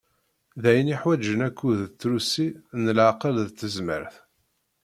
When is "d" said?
0.61-0.63, 1.89-1.93, 3.47-3.49